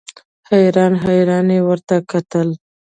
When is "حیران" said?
0.49-0.93, 1.05-1.47